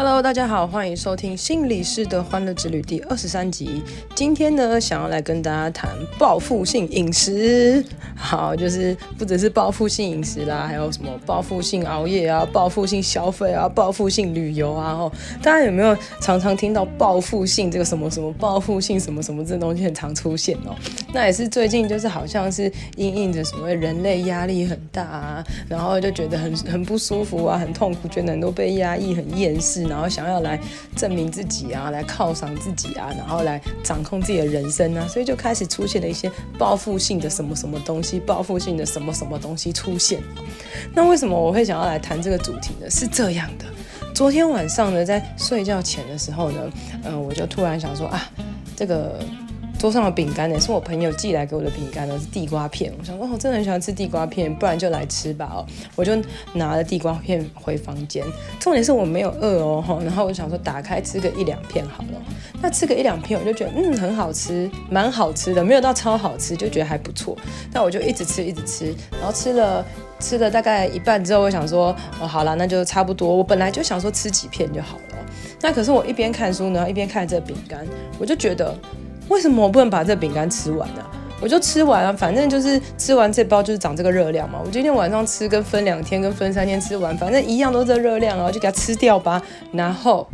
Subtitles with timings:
[0.00, 3.82] Hello，大家好，欢迎收听心理师的欢乐之旅第二十三集。
[4.14, 7.84] 今天呢，想要来跟大家谈报复性饮食。
[8.14, 14.92] 好，就是不只是报复性饮食啦，还有什么报复性熬夜啊，报复性消费啊，报复性旅游啊。
[14.92, 20.76] 哦，大家有没有常常听到报复性这个什么什么报复性什么什么这东西很常出现哦？
[21.12, 29.87] 那也是最近就是好像是因应着所谓人类压力很大啊，然后就觉得很很不舒服啊，很痛苦，觉得很多被压抑，很厌世。
[29.88, 30.60] 然后想要来
[30.94, 40.22] 证明自己啊，来犒赏自己啊，然后来掌控自己的人生啊，所以就开始出现了一些报复性的什么什么东西，报复性的什么什么东西出现。
[40.94, 42.88] 那为什么我会想要来谈这个主题呢？
[42.90, 43.64] 是这样的，
[44.14, 46.70] 昨天晚上呢，在睡觉前的时候呢，
[47.04, 48.30] 呃，我就突然想说啊，
[48.76, 49.18] 这个。
[49.78, 52.92] 桌上的饼干呢，是我朋友寄来给我的饼干呢，是地瓜片。
[52.98, 55.64] 我想说，我真的很喜欢吃地瓜片，不然就来吃吧哦。
[55.94, 56.20] 我就
[56.54, 58.24] 拿了地瓜片回房间。
[58.58, 62.20] 重点是我没有饿哦， 然后我想说，打开吃个一两片好了。
[62.60, 67.36] 那吃个一两片，我就觉得嗯很好吃，蛮好吃的，没有到超好吃，就觉得还不错。
[67.72, 69.86] 那我就一直吃，一直吃，然后吃了
[70.18, 73.32] 吃了大概一半之后，我想说，哦好了，那就差不多。
[73.32, 75.16] 我本来就想说吃几片就好了。
[75.60, 77.86] 那可是我一边看书呢，一边看这饼干，
[78.18, 78.76] 我就觉得。
[79.28, 81.02] 为什么我不能把这饼干吃完呢？
[81.40, 84.58] 我就吃完啊，反正就是吃完这包就是长这个热量嘛。
[84.64, 89.40] 我今天晚上吃跟分两天跟分三天吃完，反正一样都是热量，啊就给它吃掉吧。
[89.72, 90.28] 然后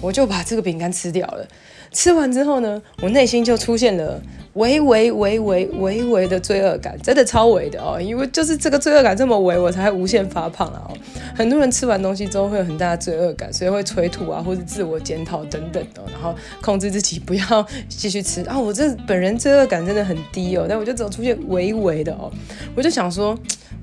[0.00, 1.46] 我就把这个饼干吃掉了。
[1.92, 4.20] 吃完之后呢，我内心就出现了。
[4.56, 10.96] 微微微微微微的罪恶感，真的超微的哦，因为就是这个罪恶感这么微，我才会无限发胖啊哦。
[11.34, 18.58] 很多人吃完东西之后会有很大的罪恶感，所以会催吐啊，或者自我检讨等等的，然后控制自己不要继续吃啊。
[18.58, 22.30] 我这本人罪恶感真的很低哦，但我就只有出现微微的哦，
[22.74, 23.38] 我就想说。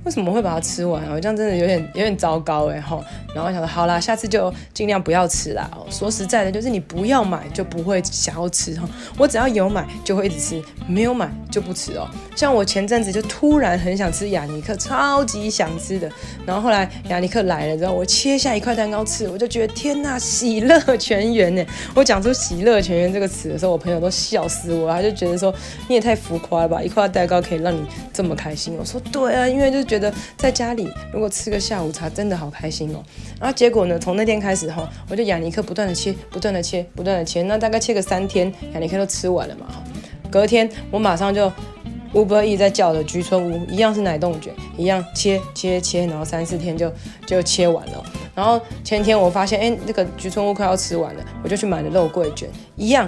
[0.06, 1.02] 为什么会把它吃完？
[1.09, 3.03] 我这样真的有点有点糟糕哎吼。
[3.34, 5.69] 然后我想说，好啦，下次就尽量不要吃啦。
[5.90, 8.88] 说实在的，就是你不要买就不会想要吃哈。
[9.18, 12.08] 我只要有买就会一直吃，没有买就不吃哦。
[12.36, 16.12] 像我前阵子就突然很想吃雅尼克，超级想吃的。
[16.46, 21.66] 然后后来雅尼克来了之后，我切下一块蛋糕吃，我就觉得天呐，喜乐全员呢。
[21.96, 25.53] 我讲出喜乐全员这个词的时候，我朋友都笑死我，他就觉得说
[25.88, 27.81] 你也太浮夸了吧，一块蛋糕可以让你
[28.12, 28.75] 这么开心。
[28.78, 29.93] 我说对啊，因为就是。
[29.94, 33.04] 觉得在家里如果吃个下午茶真的好开心哦，
[33.40, 39.84] 然后结果呢，从那天开始哈，我就雅尼克不断的切，不断的切，不断的切，那大概切个三天，雅尼克都吃完了嘛哈。
[40.32, 41.48] 隔天我马上就
[42.12, 46.92] Uber Eats 在叫的橘村屋，一样是奶冻卷，一样切切切，然后三四天就
[47.28, 48.03] 就切完了。
[48.34, 53.08] 然后前天我发现，哎，那个橘村屋快要吃完了，我就去买了肉桂卷，一样。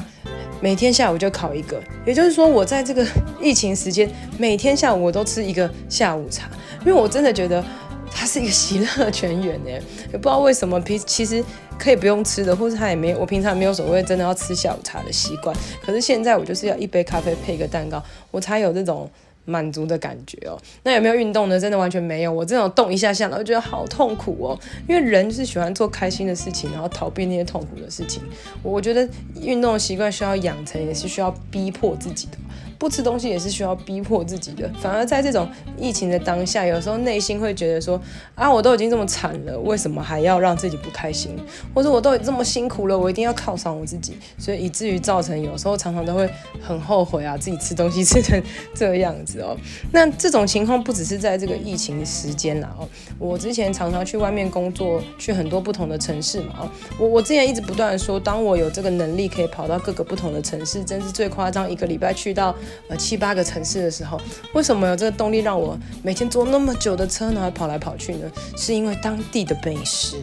[0.65, 3.05] 每天下午就烤一个，也就是说，我在这个
[3.39, 4.09] 疫情时间，
[4.39, 6.49] 每天下午我都吃一个下午茶，
[6.79, 7.63] 因为我真的觉得
[8.09, 9.79] 它是一个喜乐全圆诶，
[10.11, 11.45] 也不知道为什么平其实
[11.77, 15.55] 可以不用吃的，或是它也没我平常没有所谓真的要吃下午茶的习惯，
[15.85, 19.07] 可是现在我就是要一杯咖啡配一个蛋糕，我才有这种。
[19.45, 21.59] 满足的感觉哦，那有没有运动呢？
[21.59, 22.31] 真的完全没有。
[22.31, 24.59] 我这种动一下下，然后觉得好痛苦哦。
[24.87, 28.21] 因为人就是喜欢做开心的事情，然后逃避那些痛苦的事情。
[28.63, 29.07] 我觉得
[29.41, 32.37] 运动习惯需要养成，也是需要逼迫自己的。
[32.77, 34.69] 不吃东西也是需要逼迫自己的。
[34.79, 35.47] 反而在这种
[35.77, 37.99] 疫情的当下，有时候内心会觉得说：
[38.35, 41.37] 啊，我都已经这么惨了，为什么还要让自己不开心？
[41.73, 44.17] 或者我都这么辛苦了，我一定要犒赏我自己。
[44.37, 46.29] 所以以至于造成有时候常常都会
[46.61, 48.41] 很后悔啊，自己吃东西吃成
[48.73, 49.41] 这样子。
[49.41, 49.55] 哦，
[49.91, 52.87] 那这种情况不只是在这个疫情时间啦哦，
[53.17, 56.69] 我之前常常去外面工作，去很多不同的城市嘛哦，
[56.99, 62.55] 我我之前一直不断说，当我有这个能力可以跑到各个不同的城市，真是最夸张，一个礼拜去到
[62.87, 64.19] 呃七八个城市的时候，
[64.53, 68.31] 为什么有这个动力让我每天坐那么久的车呢，还跑来跑去呢？
[68.57, 70.17] 是因为当地的美食。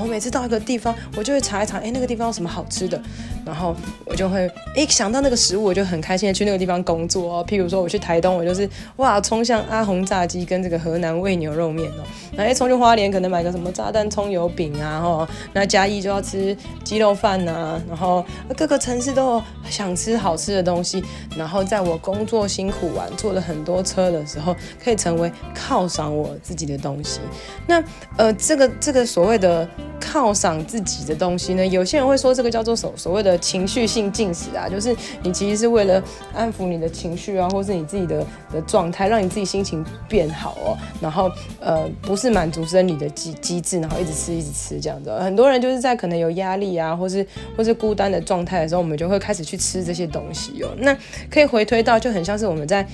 [0.00, 3.00] 我每次到一个地方，我就会查一查，哎，那个地方有什么好吃的，
[3.44, 7.44] 然后我就会，一，想到那个食物，我就很开心的去那个地方工作哦。
[7.46, 12.04] 譬如说我去台东，我就是哇，冲向阿鸿炸鸡跟这个河南味牛肉面哦。
[12.36, 18.24] 那一冲去花莲，可能买个什么炸弹葱油饼啊，哦，那嘉义就要吃鸡肉饭呐，然后
[18.56, 21.02] 各个城市都有想吃好吃的东西，
[21.36, 27.20] 然后在我工作辛苦完，坐了很多车的时候，可以成为犒赏我自己的东西。
[27.66, 27.82] 那
[28.16, 29.66] 呃，这个这个所谓的。
[30.00, 31.66] 犒赏自己的东西呢？
[31.66, 36.02] 有些人会说这个叫做所所谓的情绪性进食啊，就是你其实是为了
[36.32, 40.76] 安抚你的情绪啊，或是你自己的的状态，让你自己心情变好哦。
[41.00, 41.30] 然后
[41.60, 45.10] 呃，不是满足生理的机机制，然后一直吃一直吃这样子。
[45.18, 50.68] 很多人就是在可能有压力啊，或是或是孤单的状态的时候，我们就会开始去吃这些东西哦。
[50.78, 50.96] 那
[51.30, 52.86] 可以回推到就很像是我们在。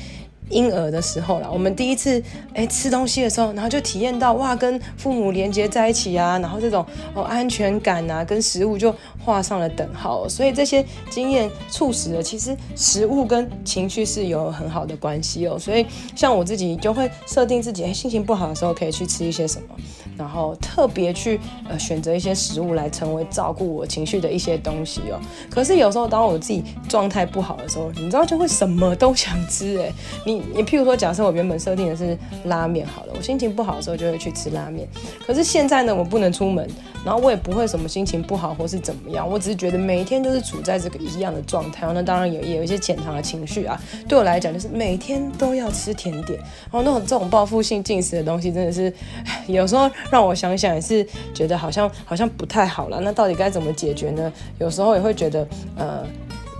[0.50, 2.22] 婴儿的时候啦，我们第一次
[2.52, 6.84] 哎吃东西的时候，然后就体验到哇，跟父母连接在一起啊，然后这种
[7.14, 8.94] 哦安全感啊，跟食物就
[9.24, 10.28] 画上了等号。
[10.28, 15.58] 所以这些经验促使了，其实食物跟情绪是有很好的关系哦。
[15.58, 19.74] 所以像我自己就会设定自己，哎，心情不好的时候可以去吃一些什么，
[20.18, 25.18] 然后特别去呃选择一些食物来成为照顾我情绪的一些东西哦。
[25.48, 29.90] 可是有时候当我自己状态不好的时候，你知道就会什么都想吃哎，
[30.26, 30.31] 你。
[30.54, 34.86] 你譬如说，假设我原本设定的是拉面好了，我心情不好的时候就会去吃拉面。
[35.26, 36.68] 可是现在呢，我不能出门，
[37.04, 41.86] 然后我也不会什么心情不好或是怎么样，我只是觉得每一天都是处在这个一样的状态。
[41.92, 43.80] 那当然有也有一些潜藏的情绪啊。
[44.08, 48.92] 对我来讲，就是每天都要吃甜点，然后那种这种报复性进食的东西，真的是
[49.46, 53.00] 有时候让我想想也是觉得好像好像不太好了。
[53.00, 54.32] 那到底该怎么解决呢？
[54.58, 55.46] 有时候也会觉得
[55.76, 56.04] 呃。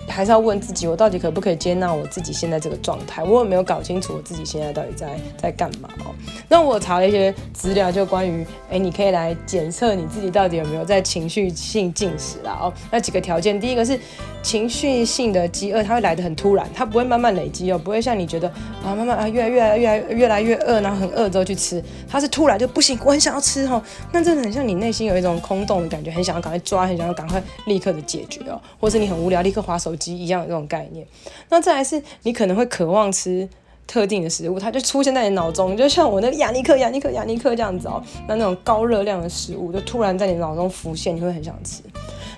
[0.09, 3.23] 还是要问自己，我到底可不可以接纳我自己现在这个状态？
[3.25, 6.15] 我有没有搞清楚我自己现在到底在在干嘛哦？
[6.53, 12.71] 那我查了一些资料，就关于，哎，你可以来检测你自己到底有没有在情绪性进食啦哦。
[12.91, 13.99] 那几个条件，第一个是
[14.43, 18.47] 情绪性的饥饿，它会来得很突然，它不会慢慢累积哦，不会像你觉得
[18.85, 23.83] 啊，慢慢啊，越来越来越来越来越饿，然后很饿之后去吃，它是突然就不行，我很想要吃哦。
[24.13, 30.13] 那真的很像你内心有一种空洞的感觉，很想要赶快抓，很想要赶快立刻的解决哦，或是你很无聊，立刻划手机。
[30.13, 31.07] 一样的这种概念，
[31.49, 33.49] 那再来是你可能会渴望吃
[33.93, 41.83] 特定的食物，它就出现在你脑中，就像我那个亚尼克、亚尼克、亚尼克这样子哦，那那种高热量的食物就突然在你脑中浮现，你会很想吃。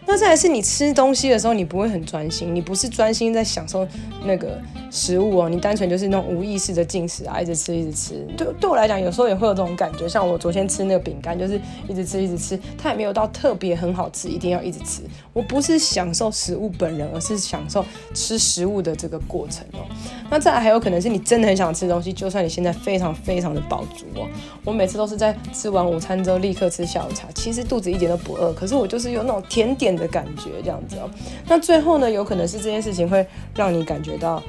[0.07, 3.87] 那再来是你吃东西的时候，你不会很专心，你不是专心在享受
[4.25, 4.61] 那个
[4.91, 8.27] 食物哦，你单纯就是那种无意识的进食啊，一直吃一直吃。
[8.37, 15.03] 对对我来讲，有时候也会有这种感觉，像我昨天吃那个饼干，就是一直吃一直吃，它也没有到特别很好吃，一定要一直吃。
[15.33, 19.87] 我不是享受食物本人，而是享受吃食物的这个过程哦。
[20.31, 24.29] 那再来还有可能是你真的很想吃东西，就算你现在非常非常的饱足哦，
[24.65, 31.11] 我每次都是在吃完午餐之后立刻吃下午茶，其实肚子一点都不饿，可是我就是有那种甜点的感觉这样子哦。
[31.47, 34.43] 那最后呢，有可能是这件事情会让你感觉到。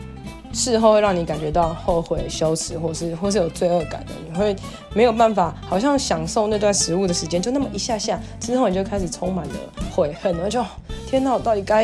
[0.54, 4.56] 事后会让你感觉到后悔、羞耻，或是或是有罪恶感的，你会
[4.94, 9.54] 没有办法，好像享受那段食物的时间就那么一下下，之后你就开始充满了
[9.94, 10.64] 悔恨，然后就
[11.08, 11.82] 天哪，我到底该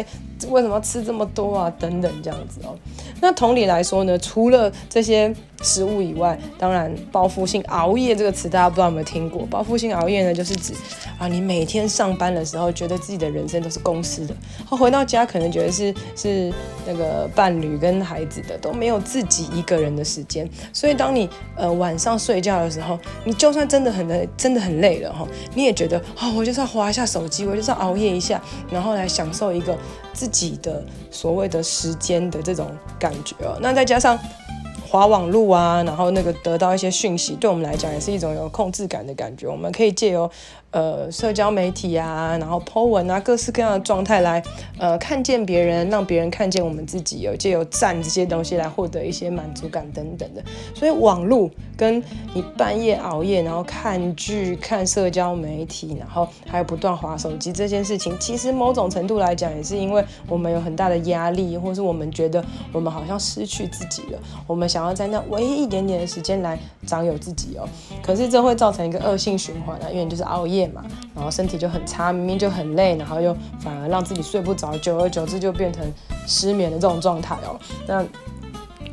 [0.47, 1.73] 为什么要吃这么多啊？
[1.77, 2.73] 等等这样子哦。
[3.19, 5.35] 那同理来说呢，除了这些。
[5.61, 9.45] 食物以外，当然报复性熬夜这个词大家不知道有没有听过？
[9.45, 10.73] 报复性熬夜呢，就是指
[11.17, 14.35] 啊，你每天上班的时候觉得自己的人生都是公司的，
[14.65, 16.53] 后回到家可能觉得是是
[16.85, 20.49] 那个伴侣跟孩子的，都没有自己一个人的时间。
[20.73, 28.41] 所以当你呃晚上睡觉的时候，你就算真的很累，真的很累了哈，你也觉得啊、哦，我就是要划一下手机，我就是要熬夜一下，
[28.71, 29.77] 然后来享受一个
[30.13, 32.69] 自己的所谓的时间的这种
[32.99, 33.57] 感觉哦。
[33.61, 34.17] 那再加上。
[34.91, 39.47] 划网路啊，然后那个得到一些讯息，对我们来讲也是一种有控制感的感觉。
[39.47, 40.29] 我们可以借由
[40.71, 44.41] 呃，社交媒体啊，然后 po 文啊，各式各样的状态来，
[44.79, 50.41] 呃，看见别人，让别人看见我们自己，有借由赞这些东西来获得一些满足感等等的。
[50.73, 52.01] 所以网络跟
[52.33, 62.41] 你半夜熬夜，然后看剧、看社交媒体，然后还有不断划手机这件事情，其实某种程度来讲，也是因为我们有很大的压力，或是我们觉得
[62.71, 66.57] 我们好像失去自己了，我们想要在那唯一一点点的时间来
[66.87, 67.67] 长有自己哦。
[68.01, 70.60] 可是这会造成一个恶性循环啊，因为你就是熬夜。
[70.69, 70.83] 嘛，
[71.15, 75.83] 然后身体就很差，明明就很累，然后又反而让自己睡不着，久而久之就变成
[76.27, 77.59] 失眠的这种状态哦。
[77.87, 78.05] 那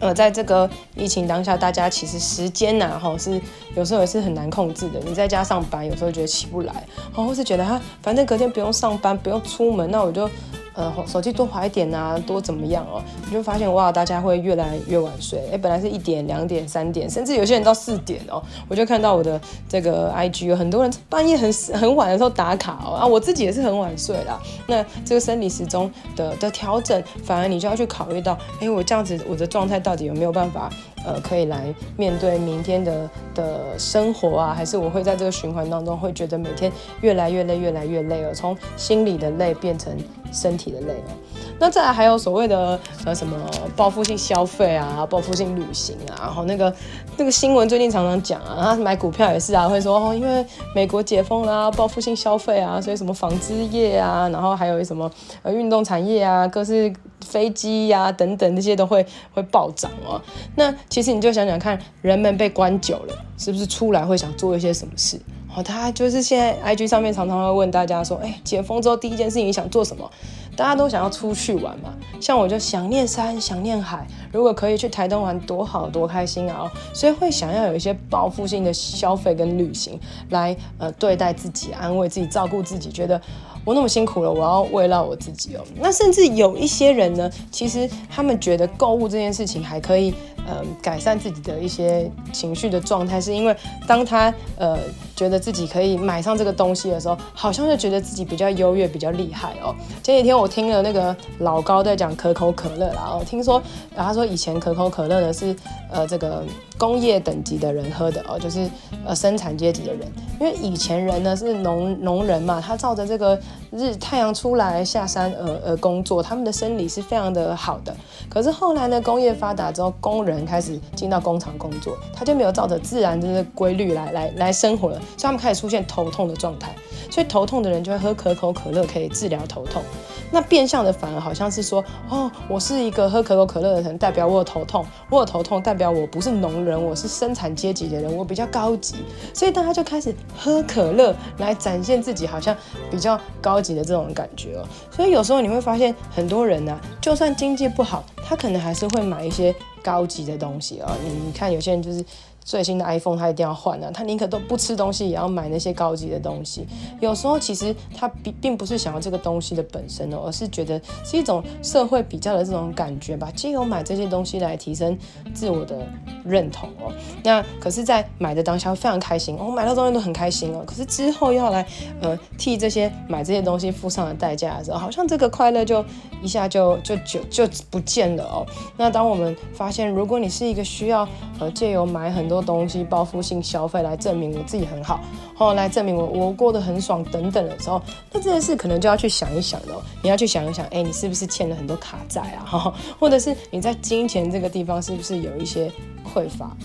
[0.00, 3.40] 呃，在这个疫情当下，大家其实时间呐、啊，哈，是
[3.74, 5.00] 有时候也是很难控制的。
[5.04, 10.28] 你在家上班，有时候觉得起不来，哦，或是觉得哈，反正隔天不用上班，不用出门，那我就。
[10.78, 13.02] 呃，手机多滑一点啊，多怎么样哦？
[13.26, 15.40] 你就发现哇，大家会越来越晚睡。
[15.52, 18.40] 哎，本来是一点、两点、三点，甚至有些人到四点哦。
[18.68, 22.94] 我就看到我的这个 IG 有很多人半夜很很晚的时候打卡哦。
[22.94, 24.40] 啊，我自己也是很晚睡啦。
[24.68, 30.70] 那这个生理时钟的的调整，反而你就要去考虑到，哎，我这样子我的状态到底有没有办法？
[31.08, 39.96] 呃，可以来面对明天的的生活啊，还是我会在这个循环当中会觉得每天越来越累，越来越累了，从心里的累变成
[40.30, 41.16] 身体的累了。
[41.60, 43.36] 那再来还有所谓的呃什么
[43.74, 46.72] 报复性消费啊，报复性旅行啊，然后那个
[47.16, 55.10] 那个新闻最近常常讲啊，他买股票也是啊，会说哦，因为美国解封啦、啊，报复性消费啊，所以什么纺织业啊，然后还有什么
[55.42, 56.92] 呃运动产业啊，各式
[57.24, 60.20] 飞机呀、等等这些都会会暴涨哦。
[60.54, 65.20] 那其实你就想想看，人们被关久了，是不是出来会想做一些什么事？
[65.54, 70.08] 哦，他就是现在 IG 上面常常会问大家说，哎，解封之后第一件事情你想做什么？
[70.54, 76.70] 大家都想要出去玩嘛，像我就想念山，想念海，如果可以去台东玩，多好，多开心啊！
[76.92, 79.98] 所以会想要有一些报复性的消费跟旅行，
[80.30, 83.20] 来呃对待自己，安慰自己，照顾自己，觉得。
[83.68, 85.60] 我那么辛苦了，我要慰劳我自己哦。
[85.78, 90.14] 那甚至有一些人呢，其实他们觉得购物这件事情还可以，
[90.46, 93.54] 呃，改善自己的一些情绪的状态，是因为
[93.86, 94.78] 当他呃
[95.14, 99.76] 觉得自己可以买上这个东西的时候，好像就觉得自己比较优越，比较厉害哦。
[100.02, 103.62] 前几天我听了那个老高在讲可口可乐啦，哦听说，
[103.94, 105.54] 然后他说以前可口可乐呢是
[105.92, 106.42] 呃这个
[106.78, 108.66] 工业等级的人喝的哦，就是
[109.04, 110.10] 呃生产阶级的人，
[110.40, 113.38] 因为以前人呢是农农人嘛，他照着这个。
[113.70, 117.94] 日太阳出来下山而而工作，他们的生理是非常的好的。
[118.28, 126.74] 可是后来呢，工业发达之后，工人开始进到工厂工作，他就没有照着自然的规律来来来生活了，所以他们开始出现头痛的状态。
[127.10, 129.82] 所以头痛的人就会喝可口可乐，可以治疗头痛。
[130.30, 138.96] 那变相的反而好像是说，哦，我是一个喝可口可乐的人，代表我有头痛；我有头痛，代表我不是农人，我是生产阶级的人，我比较高级。
[139.32, 142.54] 所以大家就开始喝可乐来展现自己好像
[142.90, 144.64] 比较高高级的这种感觉哦。
[144.88, 150.96] 所以有时候你会发现，很多人呢、就算经济不好，他可能还是会买一些高级的东西啊、哦。
[151.02, 152.04] 你你看，有些人就是。
[152.48, 156.66] 最新的 iPhone 他一定要换啊，他宁可都不吃东西，也要买那些高级的东西。
[156.98, 164.96] 有时候其实他并并不是想要这个东西的本身哦，而是觉得是一种社会比较的这种感觉吧，借由买这些东西来提升
[165.34, 165.86] 自我的
[166.24, 166.90] 认同哦。
[167.22, 170.64] 那可是，在买的当下非常开心，哦、买到东西都很开心哦。
[170.66, 171.66] 可是之后要来
[172.00, 175.84] 呃替这些买这些东西付上的代价的时候，好像这个快乐就
[176.22, 178.46] 一下就就就就不见了哦。
[178.78, 181.06] 那当我们发现，如果你是一个需要
[181.38, 185.00] 呃借由买很多东西报复性消费来证明我自己很好，
[185.34, 187.80] 后来证明我我过得很爽等等的时候，
[188.12, 189.82] 那这件事可能就要去想一想了。
[190.02, 192.44] 你要去想一想，哎，你是不是欠了很多卡债啊？
[192.44, 195.70] 哈， 或者是你在金钱这个地方是不是有一些
[196.14, 196.56] 匮乏？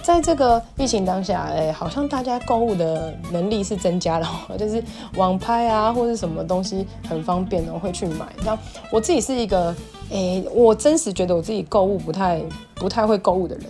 [0.00, 4.26] 在这个疫情当下，哎，好像大家购物的能力是增加了，
[4.58, 4.82] 就是
[5.16, 8.26] 网拍啊，或者什么东西很方便的会去买。
[8.42, 8.58] 那
[8.90, 9.74] 我自己是一个，
[10.10, 12.40] 哎，我真实觉得我自己购物不太
[12.74, 13.66] 不太会购物的人。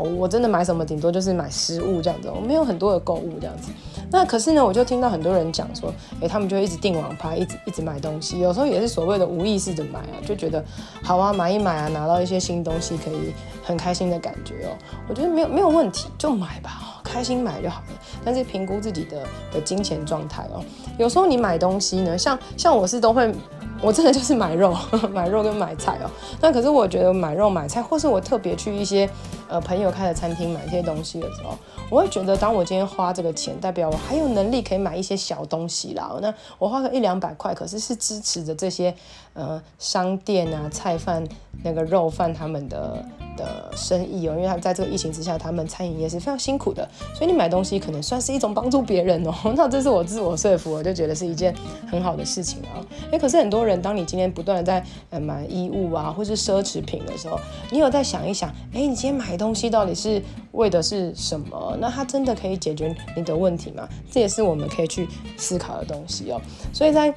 [0.00, 3.70] 我真的买什么，顶多就是买食物这样子，我没有很多的购物这样子。
[4.10, 10.62] 那可是呢，我就听到很多人讲说，哎、欸，他们就一直订网拍，一直一直买东西，有时候也是所谓的无意识的买啊，就觉得
[11.02, 13.32] 好啊，买一买啊，拿到一些新东西，可以
[13.64, 14.76] 很开心的感觉哦。
[15.08, 17.86] 我觉得没有没有问题，就买吧，开心买就好了。
[18.24, 19.22] 但是评估自己的
[19.52, 20.62] 的金钱状态哦，
[20.98, 23.34] 有时候你买东西呢，像像我是都会。
[23.82, 24.74] 我真的就是买肉，
[25.12, 26.10] 买肉跟买菜哦。
[26.40, 29.10] 那可是我觉得买肉买菜，或是我特别去一些
[29.48, 31.58] 呃朋友开的餐厅买一些东西的时候，
[31.90, 36.16] 我会觉得，当我今天花这个钱，代表我还有能力可以买一些小东西啦。
[36.22, 38.94] 那我花个一两百块，可是是支持着这些
[39.34, 41.26] 呃商店啊、菜贩
[41.64, 43.04] 那个肉贩他们的。
[43.36, 49.32] 的生意哦，因为他们在这个疫情之下，他们餐饮业是非常辛苦的，所以你买东西可能算是一种帮助别人哦。
[49.56, 51.54] 那这是我自我说服，我就觉得是一件
[51.90, 52.80] 很好的事情啊。
[53.10, 57.38] 诶，可是很多人，当你今天不断的在买衣物啊，或是奢侈品的时候，
[57.70, 60.22] 你有在想一想，诶，你今天买东西到底是
[60.52, 61.76] 为的是什么？
[61.80, 63.88] 那它真的可以解决你的问题吗？
[64.10, 66.40] 这也是我们可以去思考的东西哦。
[66.72, 67.12] 所以在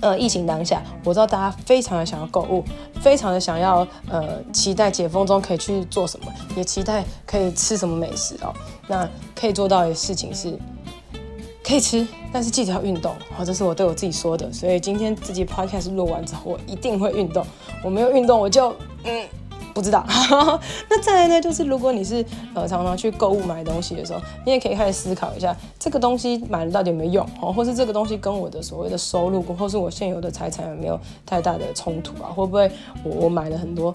[0.00, 2.64] 呃，疫情当下，我知道大家非常的想要购物，
[3.00, 6.26] 非常的想要呃，期待解封中可以去做什么，
[6.56, 8.54] 也期待可以吃什么美食哦。
[8.86, 10.58] 那可以做到的事情是，
[11.64, 13.14] 可以吃，但是记得要运动。
[13.36, 14.52] 好，这是我对我自己说的。
[14.52, 17.44] 所以今天自己 podcast 录完之后，我一定会运动。
[17.82, 19.26] 我没有运动，我就嗯。
[19.74, 20.04] 不知道，
[20.90, 21.40] 那再来呢？
[21.40, 32.30] 就是如果你是呃常常去购物买东西的时候，你也可以开始思考一下，这个东西买了到底有没有用哦，或是这个东西跟我的所谓的收入，或是我现有的财产有没有太大的冲突啊？
[32.34, 32.70] 会不会
[33.04, 33.94] 我我买了很多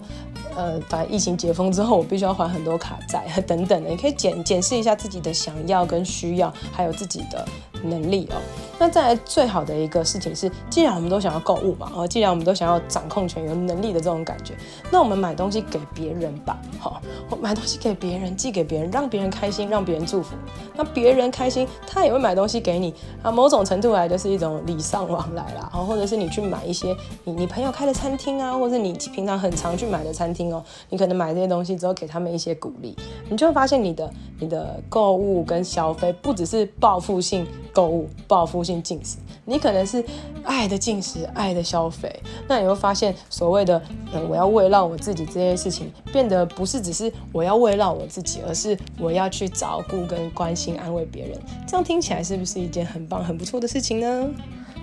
[0.56, 7.46] 呃，反正疫情解封之后，我必须要还很多卡债 等等的，你可以检检视一下自己的想要跟需要，还有自己的。
[7.84, 8.36] 能力哦。
[8.76, 14.52] 那再来最好的一个事情是，既然我们都想要购物嘛，哦，既然我们都想要掌控权、有能力的这种感觉，
[14.90, 17.00] 那我们买东西给别人吧，好，
[17.30, 20.34] 我买东西给别人，寄给别人，让别人开心，让别人祝福，
[20.74, 23.30] 那别人开心，他也会买东西给你啊。
[23.30, 32.96] 某种程度来就是一种礼尚往来啦，哦，或者是你去买一些你你朋友开的餐厅啊，或者是你平常很常去买的餐厅哦，你可能买这些东西之后给他们一些鼓励，
[33.28, 40.02] 你就会发现你的你的购物跟消费不只是报复性购物，报复性进食，你可能是
[40.44, 42.22] 爱的进食，爱的消费。
[42.48, 43.82] 那你会发现，所谓的
[44.14, 51.38] 嗯，我要慰劳我自己这件事情，变得不是只是我要慰劳我自己，而是我要去照顾跟关心、安慰别人。
[51.66, 54.30] 这样听起来是不是一件很棒、很不错的事情呢？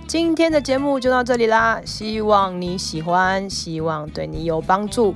[0.06, 5.14] 今天的节目就到这里啦，希望你喜欢，希望对你有帮助，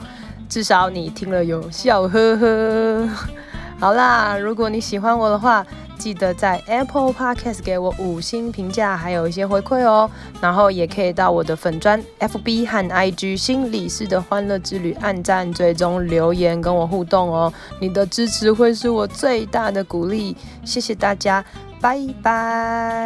[0.48, 3.08] 至少你听了有笑呵呵。
[3.78, 5.66] 好啦，如果你喜欢我的话，
[5.98, 10.10] 记得在 Apple Podcast 给我五星评价，还有一些回馈哦。
[10.40, 17.52] 然后也可以到我的粉专 FB 和 IG 心理师的欢乐之旅按赞、追踪、留言跟我互动哦。
[17.80, 21.44] 你的支持会是我最大的鼓励，谢谢大家，
[21.80, 23.05] 拜拜。